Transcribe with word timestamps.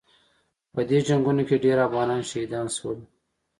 په 0.73 0.81
دې 0.89 0.99
جنګونو 1.07 1.41
کې 1.47 1.63
ډېر 1.65 1.77
افغانان 1.87 2.21
شهیدان 2.29 2.67
شول. 2.75 2.99